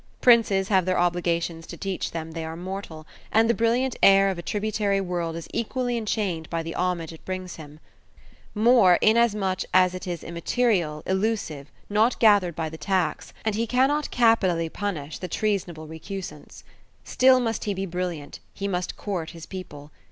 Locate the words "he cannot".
13.53-14.09